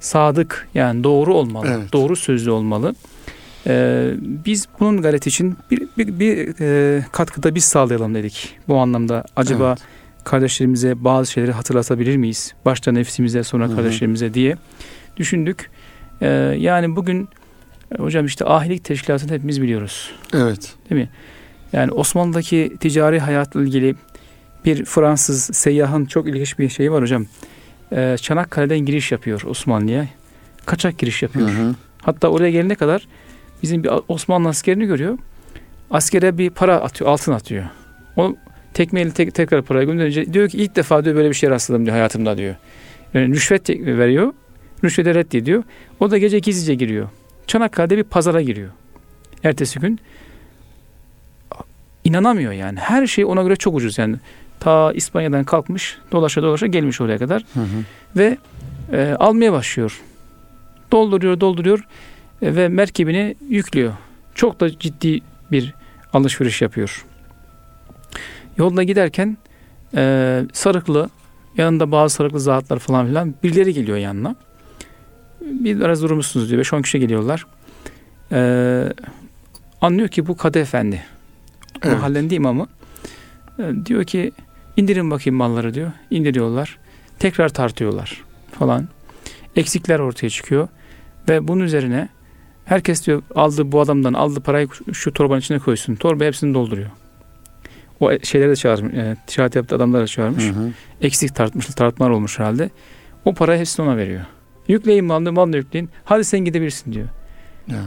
[0.00, 1.66] Sadık yani doğru olmalı.
[1.78, 1.92] Evet.
[1.92, 2.94] Doğru sözlü olmalı.
[3.66, 8.58] Ee, biz bunun gayreti için bir, bir, bir e, katkıda biz sağlayalım dedik.
[8.68, 9.78] Bu anlamda acaba Evet.
[10.24, 12.54] kardeşlerimize bazı şeyleri hatırlatabilir miyiz?
[12.64, 13.76] Başta nefsimize sonra Hı hı.
[13.76, 14.56] kardeşlerimize diye
[15.16, 15.70] düşündük.
[16.22, 16.26] Ee,
[16.58, 17.28] yani bugün
[17.98, 20.12] hocam işte ahilik teşkilatını hepimiz biliyoruz.
[20.34, 20.74] Evet.
[21.72, 23.94] Yani Osmanlı'daki ticari hayatla ilgili
[24.64, 27.26] bir Fransız seyyahın çok ilginç bir şeyi var hocam.
[27.92, 30.08] Ee, Çanakkale'den giriş yapıyor Osmanlı'ya.
[30.66, 31.48] Kaçak giriş yapıyor.
[31.48, 31.74] Hı hı.
[32.02, 33.06] Hatta oraya gelene kadar
[33.62, 35.18] bizim bir Osmanlı askerini görüyor.
[35.90, 37.64] Askere bir para atıyor, altın atıyor.
[38.16, 38.34] O
[38.74, 41.96] tekmeyle tek, tekrar parayı gönderince diyor ki ilk defa diyor böyle bir şey rastladım diyor
[41.96, 42.54] hayatımda diyor.
[43.14, 44.32] Yani rüşvet veriyor.
[44.84, 45.62] Rüşvete reddediyor.
[46.00, 47.08] O da gece gizlice giriyor.
[47.46, 48.70] Çanakkale'de bir pazara giriyor.
[49.44, 50.00] Ertesi gün
[52.04, 52.78] inanamıyor yani.
[52.78, 54.16] Her şey ona göre çok ucuz yani.
[54.60, 57.84] Ta İspanya'dan kalkmış, dolaşa dolaşa gelmiş oraya kadar Hı hı.
[58.16, 58.38] ve
[58.92, 60.00] e, almaya başlıyor.
[60.92, 61.84] Dolduruyor, dolduruyor
[62.42, 63.92] ve merkebini yüklüyor.
[64.34, 65.20] Çok da ciddi
[65.52, 65.74] bir
[66.12, 67.04] alışveriş yapıyor.
[68.56, 69.36] Yolda giderken
[69.96, 71.10] e, sarıklı,
[71.56, 74.36] yanında bazı sarıklı zatlar falan filan birileri geliyor yanına.
[75.40, 76.64] Bir biraz durur musunuz diyor.
[76.64, 77.46] 5-10 kişi geliyorlar.
[78.32, 78.92] E,
[79.80, 81.02] anlıyor ki bu Kadı Efendi.
[81.82, 81.94] Evet.
[81.96, 82.66] Mahallenin imamı.
[83.58, 84.32] E, diyor ki
[84.76, 85.92] indirin bakayım malları diyor.
[86.10, 86.78] İndiriyorlar.
[87.18, 88.24] Tekrar tartıyorlar
[88.58, 88.88] falan.
[89.56, 90.68] Eksikler ortaya çıkıyor.
[91.28, 92.08] Ve bunun üzerine
[92.70, 95.94] herkes diyor aldı bu adamdan aldı parayı şu torbanın içine koysun.
[95.94, 96.90] Torba hepsini dolduruyor.
[98.00, 98.94] O şeyleri de çağırmış.
[98.94, 100.44] E, ticaret yaptığı adamları da çağırmış.
[100.44, 100.70] Hı hı.
[101.00, 102.70] Eksik tartmış, tartmalar olmuş herhalde.
[103.24, 104.20] O parayı hepsini ona veriyor.
[104.68, 105.90] Yükleyin malını, malını yükleyin.
[106.04, 107.08] Hadi sen gidebilirsin diyor.
[107.68, 107.82] Ya.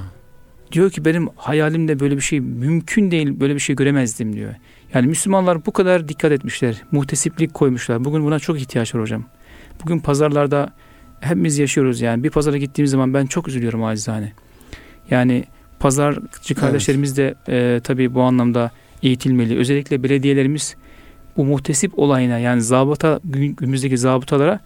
[0.72, 4.54] Diyor ki benim hayalimde böyle bir şey mümkün değil, böyle bir şey göremezdim diyor.
[4.94, 8.06] Yani Müslümanlar bu kadar dikkat etmişler, muhtesiplik koymuşlar.
[8.06, 9.24] Bugün buna çok ihtiyaç var hocam.
[9.84, 10.74] Bugün pazarlarda
[11.20, 12.24] hepimiz yaşıyoruz yani.
[12.24, 14.34] Bir pazara gittiğimiz zaman ben çok üzülüyorum acizane.
[15.10, 15.44] Yani
[15.80, 18.72] pazarcı kardeşlerimiz de e, tabii bu anlamda
[19.04, 19.58] eğitilmeli.
[19.58, 20.76] Özellikle belediyelerimiz
[21.38, 24.60] bu muhtesip olayına yani zabıta günümüzdeki zabıtalara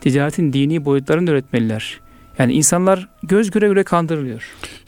[0.00, 2.00] ticaretin dini boyutlarını öğretmeliler.
[2.38, 4.42] Yani insanlar göz göre göre kandırılıyor.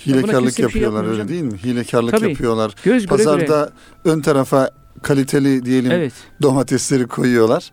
[0.07, 1.59] Hilekarlık bir şey yapıyorlar yapmıyor öyle değil mi?
[1.65, 2.29] Hilekarlık Tabii.
[2.31, 2.75] yapıyorlar.
[2.85, 3.37] Göz göre göre.
[3.37, 3.71] Pazarda
[4.05, 4.71] ön tarafa
[5.03, 6.13] kaliteli diyelim Evet.
[6.43, 7.71] domatesleri koyuyorlar.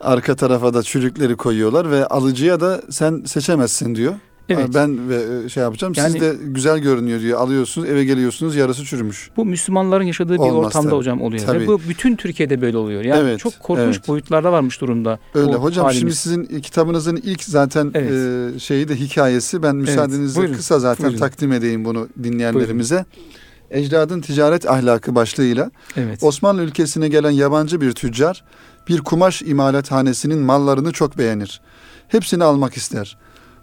[0.00, 4.14] Arka tarafa da çürükleri koyuyorlar ve alıcıya da sen seçemezsin diyor.
[4.48, 4.68] Evet.
[4.74, 4.98] Ben
[5.44, 5.92] e, şey yapacağım.
[5.96, 7.40] Yani- Siz de güzel görünüyor diyor.
[7.40, 9.30] Alıyorsunuz, eve geliyorsunuz, yarısı çürümüş.
[9.36, 10.96] Bu Müslümanların yaşadığı bir Olmaz ortamda tabii.
[10.98, 11.46] hocam oluyor.
[11.46, 11.58] Tabii.
[11.60, 13.02] Ve bu bütün Türkiye'de böyle oluyor.
[13.04, 14.08] Yani Evet, çok korkunç evet.
[14.08, 15.18] boyutlarda varmış durumda.
[15.34, 15.52] Öyle.
[15.54, 16.18] Hocam şimdi halimiz.
[16.18, 18.56] sizin kitabınızın ilk zaten Evet.
[18.56, 19.62] e, şeyi de hikayesi.
[19.62, 21.18] Ben müsaadenizle buyurun, kısa zaten buyurun.
[21.20, 23.04] takdim edeyim bunu dinleyenlerimize.
[23.70, 26.22] Ecdadın ticaret ahlakı başlığıyla Evet.
[26.22, 28.44] Osmanlı ülkesine gelen yabancı bir tüccar
[28.88, 31.60] bir kumaş imalathanesinin mallarını çok beğenir.
[32.08, 33.16] Hepsini almak ister.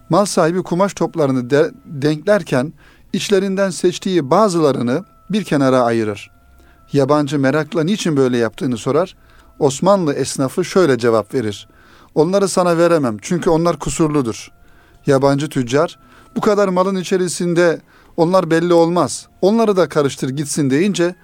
[0.10, 2.74] Mal sahibi kumaş toplarını de- denklerken
[3.13, 6.32] içlerinden seçtiği bazılarını bir kenara ayırır.
[6.93, 9.15] Yabancı merakla niçin böyle yaptığını sorar.
[9.60, 11.67] Osmanlı esnafı şöyle cevap verir.
[12.15, 14.52] Onları sana veremem çünkü onlar kusurludur.
[15.08, 16.00] Yabancı tüccar
[16.36, 17.82] bu kadar malın içerisinde
[18.17, 19.28] onlar belli olmaz.
[19.41, 21.15] Onları da karıştır gitsin deyince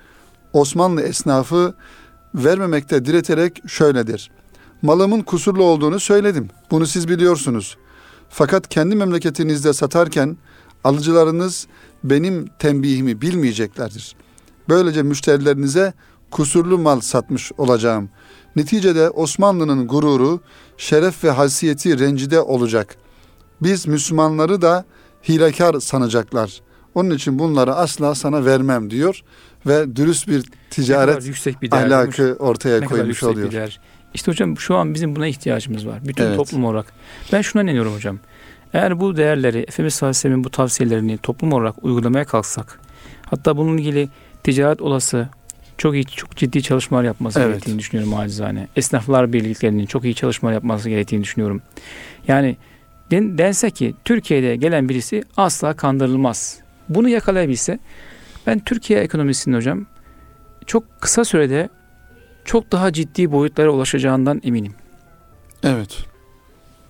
[0.54, 1.74] Osmanlı esnafı
[2.36, 4.32] vermemekte direterek şöyledir.
[4.82, 6.50] Malımın kusurlu olduğunu söyledim.
[6.72, 7.78] Bunu siz biliyorsunuz.
[8.30, 10.38] Fakat kendi memleketinizde satarken
[10.84, 11.68] alıcılarınız
[12.04, 14.16] benim tembihimi bilmeyeceklerdir.
[14.70, 15.94] Böylece müşterilerinize
[16.32, 18.10] kusurlu mal satmış olacağım.
[18.56, 20.42] Neticede Osmanlı'nın gururu,
[20.78, 22.96] şeref ve haysiyeti rencide olacak.
[23.62, 24.86] Biz Müslümanları da
[25.30, 26.62] hilekar sanacaklar.
[26.96, 29.22] Onun için bunları asla sana vermem diyor
[29.66, 31.86] ve dürüst bir ticaret yüksek bir değer.
[31.86, 33.48] ahlakı ortaya ne koymuş yüksek oluyor.
[33.48, 33.80] bir değer.
[34.16, 36.00] İşte hocam şu an bizim buna ihtiyacımız var.
[36.08, 36.36] Bütün Evet.
[36.36, 36.86] toplum olarak.
[37.34, 38.20] Ben şuna inanıyorum hocam.
[38.74, 42.80] Eğer bu değerleri, Efendimiz sallallahu aleyhi ve sellem'in bu tavsiyelerini toplum olarak uygulamaya kalksak,
[43.26, 44.10] hatta bununla ilgili
[44.44, 45.30] ticaret olası
[45.78, 47.50] çok iyi, çok ciddi çalışmalar yapması Evet.
[47.50, 48.68] gerektiğini düşünüyorum acizane.
[48.76, 51.62] Esnaflar birliklerinin çok iyi çalışmalar yapması gerektiğini düşünüyorum.
[52.28, 52.58] Yani
[53.12, 56.60] den, dense ki Türkiye'de gelen birisi asla kandırılmaz.
[56.90, 57.80] Bunu yakalayabilse
[58.48, 59.86] ben Türkiye ekonomisinin hocam
[60.66, 61.70] çok kısa sürede
[62.46, 64.74] çok daha ciddi boyutlara ulaşacağından eminim.
[65.64, 65.98] Evet.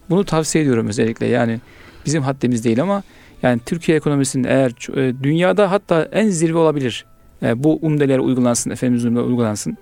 [0.10, 1.28] Bunu tavsiye ediyorum özellikle.
[1.28, 1.60] Yani
[2.06, 3.04] bizim haddimiz değil ama
[3.44, 7.06] yani Türkiye ekonomisinin eğer e, dünyada hatta en zirve olabilir.
[7.44, 9.78] E, bu umdeler uygulansın, Efendimiz umdeler uygulansın.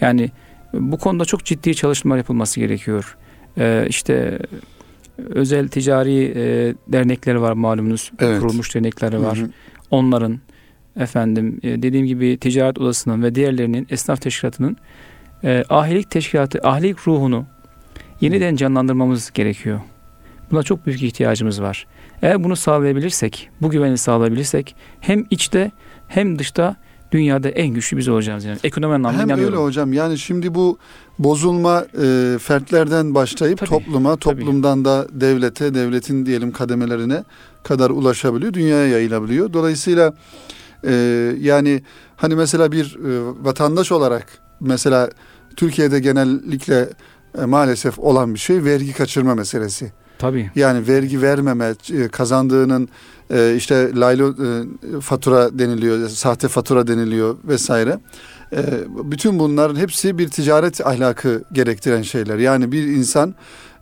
[0.00, 0.30] Yani
[0.74, 3.16] bu konuda çok ciddi çalışmalar yapılması gerekiyor.
[3.58, 4.38] E, işte
[5.18, 8.12] özel ticari e, dernekleri var malumunuz.
[8.18, 8.40] Evet.
[8.40, 9.38] Kurulmuş dernekleri var.
[9.38, 9.50] Hı hı.
[9.90, 10.40] onların
[10.96, 14.76] efendim e, dediğim gibi ticaret odasının ve diğerlerinin esnaf teşkilatının
[15.44, 17.44] e, ahilik teşkilatı, ahilik ruhunu
[18.20, 19.80] yeniden canlandırmamız gerekiyor.
[20.50, 21.86] Buna çok büyük ihtiyacımız var.
[22.22, 25.70] Eğer bunu sağlayabilirsek, bu güveni sağlayabilirsek hem içte
[26.08, 26.76] hem dışta
[27.12, 28.58] dünyada en güçlü biz olacağız yani.
[28.64, 29.54] Ekonomi anlamında Hem inanıyorum.
[29.54, 30.78] öyle hocam yani şimdi bu
[31.18, 34.40] bozulma e, fertlerden başlayıp Tabii, topluma, tabii.
[34.40, 37.24] toplumdan da devlete, devletin diyelim kademelerine
[37.62, 39.52] kadar ulaşabiliyor, dünyaya yayılabiliyor.
[39.52, 40.14] Dolayısıyla
[40.84, 40.92] e,
[41.40, 41.82] yani
[42.16, 44.26] hani mesela bir e, vatandaş olarak
[44.60, 45.10] mesela
[45.56, 46.88] Türkiye'de genellikle
[47.38, 49.92] e, maalesef olan bir şey vergi kaçırma meselesi.
[50.18, 50.50] Tabii.
[50.54, 52.88] Yani vergi vermeme, e, kazandığının
[53.56, 54.34] işte laylo
[55.00, 57.98] fatura deniliyor, sahte fatura deniliyor vesaire.
[58.88, 62.38] Bütün bunların hepsi bir ticaret ahlakı gerektiren şeyler.
[62.38, 63.34] Yani bir insan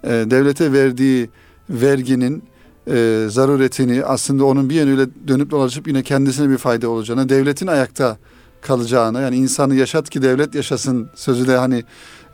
[0.05, 1.31] devlete verdiği
[1.71, 2.43] verginin
[2.89, 8.17] e, zaruretini aslında onun bir yönüyle dönüp dolaşıp yine kendisine bir fayda olacağına, devletin ayakta
[8.61, 11.85] kalacağına yani insanı yaşat ki devlet yaşasın sözü de hani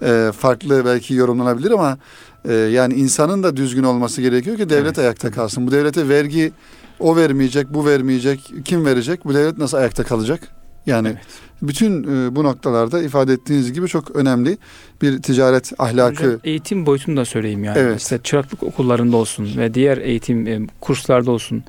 [0.03, 1.99] e, farklı belki yorumlanabilir ama
[2.45, 4.99] e, yani insanın da düzgün olması gerekiyor ki devlet Evet.
[4.99, 5.67] ayakta kalsın.
[5.67, 6.53] Bu devlete vergi
[7.01, 9.25] o vermeyecek, bu vermeyecek, kim verecek?
[9.25, 10.41] Bu devlet nasıl ayakta kalacak?
[10.87, 11.19] Yani Evet.
[11.63, 14.59] bütün e, bu noktalarda ifade ettiğiniz gibi çok önemli
[15.03, 16.25] bir ticaret ahlakı.
[16.27, 17.79] Hocam, eğitim boyutunu da söyleyeyim yani.
[17.79, 18.01] Evet.
[18.01, 21.65] İşte çıraklık okullarında olsun ve diğer eğitim e, kurslarda olsun.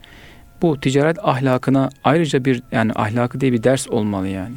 [0.61, 4.55] Bu ticaret ahlakına ayrıca bir yani ahlakı diye bir ders olmalı yani.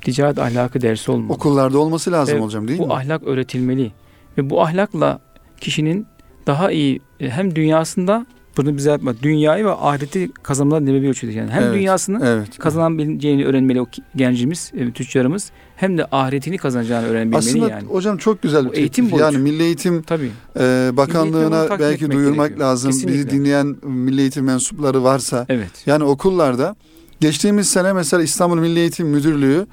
[0.00, 1.32] Ticaret ahlakı dersi olmalı.
[1.32, 2.92] Okullarda olması lazım Evet, hocam değil bu mi?
[2.94, 3.92] ahlak öğretilmeli
[4.38, 5.20] ve bu ahlakla
[5.60, 6.06] kişinin
[6.46, 8.26] daha iyi e, hem dünyasında
[8.56, 12.58] bunu bize yapma dünyayı ve ahireti kazanmadan bir ölçüde yani hem Evet, dünyasını Evet.
[12.58, 13.86] kazanabileceğini öğrenmeli o
[14.16, 17.88] gencimiz, e, tüccarımız hem de ahiretini kazanacağını öğrenbilmeli Aslında yani.
[17.88, 19.24] hocam çok güzel bir eğitim boyutu.
[19.24, 20.30] Yani Milli Eğitim Tabii.
[20.60, 22.68] e, Bakanlığı'na takip belki duyurmak gerekiyor.
[22.68, 22.90] lazım.
[22.90, 23.30] Bizi Kesinlikle.
[23.30, 25.70] dinleyen Milli Eğitim mensupları varsa Evet.
[25.86, 26.76] yani okullarda
[27.20, 29.66] geçtiğimiz sene mesela İstanbul Milli Eğitim Müdürlüğü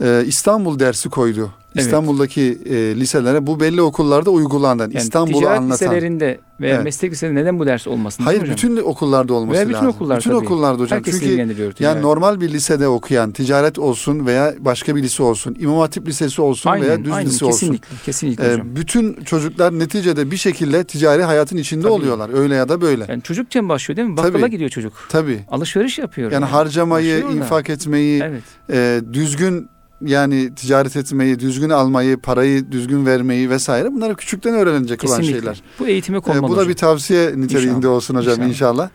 [0.00, 1.50] e, İstanbul dersi koydu.
[1.74, 1.84] Evet.
[1.84, 4.82] İstanbul'daki e, liselere bu belli okullarda uygulandı.
[4.82, 5.74] Yani Yani İstanbul'u ticaret anlatan.
[5.88, 6.84] liselerinde veya Evet.
[6.84, 8.24] meslek liselerinde neden bu ders olmasın?
[8.24, 9.88] Hayır bütün okullarda olması Veya bütün lazım.
[9.88, 10.44] okullar bütün tabii.
[10.44, 10.96] okullarda hocam.
[10.98, 15.78] Herkesi Çünkü yani normal bir lisede okuyan ticaret olsun veya başka bir lise olsun, İmam
[15.78, 17.58] Hatip Lisesi olsun aynen, veya düz aynen, lise olsun.
[17.58, 18.76] kesinlikle, kesinlikle Ee, hocam.
[18.76, 21.92] bütün çocuklar neticede bir şekilde ticari hayatın içinde Tabii.
[21.92, 22.30] oluyorlar.
[22.34, 23.04] Öyle ya da böyle.
[23.08, 24.16] Yani çocukken başlıyor değil mi?
[24.16, 24.50] Bakkala Tabii.
[24.50, 24.92] gidiyor çocuk.
[25.08, 25.40] Tabii.
[25.50, 26.32] Alışveriş yapıyor.
[26.32, 28.42] Yani harcamayı, Başlıyor infak etmeyi, Evet.
[28.72, 29.68] e, düzgün
[30.04, 35.40] yani ticaret etmeyi, düzgün almayı, parayı düzgün vermeyi vesaire bunlar küçükten öğrenilecek olan Kesinlikle.
[35.40, 35.62] şeyler.
[35.78, 36.68] Bu eğitime Ee, konmalı bu da hocam.
[36.68, 37.94] bir tavsiye niteliğinde İnşallah.
[37.94, 38.48] olsun hocam inşallah.
[38.48, 38.88] İnşallah.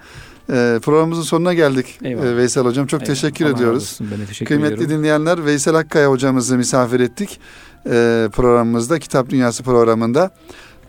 [0.75, 2.25] Ee, programımızın sonuna geldik Eyvallah.
[2.25, 2.87] ee, Veysel hocam.
[2.87, 3.15] Çok Eyvallah.
[3.15, 3.83] teşekkür Allah ediyoruz.
[3.83, 4.07] olsun.
[4.19, 4.97] Ben teşekkür Kıymetli ediyorum.
[4.97, 7.39] dinleyenler Veysel Akkaya hocamızı misafir ettik
[7.85, 10.31] ee, programımızda Kitap Dünyası programında.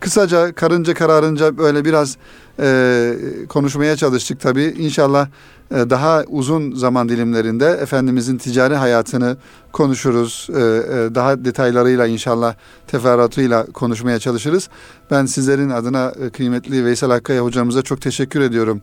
[0.01, 2.17] Kısaca karınca kararınca böyle biraz
[2.61, 3.13] e,
[3.49, 4.75] konuşmaya çalıştık tabii.
[4.79, 5.29] İnşallah
[5.71, 9.37] e, daha uzun zaman dilimlerinde Efendimizin ticari hayatını
[9.79, 10.49] konuşuruz.
[10.51, 12.55] E, e, daha detaylarıyla inşallah
[12.87, 14.69] teferruatıyla konuşmaya çalışırız.
[15.11, 18.83] Ben sizlerin adına e, kıymetli Veysel Akkaya hocamıza çok teşekkür ediyorum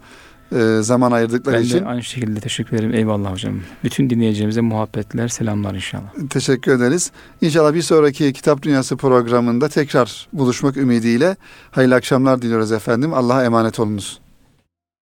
[0.56, 1.80] e, zaman ayırdıkları Ben için.
[1.80, 2.94] de aynı şekilde teşekkür ederim.
[2.94, 3.54] Eyvallah hocam.
[3.84, 6.14] Bütün dinleyicilerimize muhabbetler, selamlar inşallah.
[6.30, 7.12] Teşekkür ederiz.
[7.42, 11.36] İnşallah bir sonraki Kitap Dünyası programında tekrar buluşmak ümidiyle
[11.72, 13.14] hayırlı akşamlar diliyoruz efendim.
[13.14, 14.25] Allah'a emanet olunuz.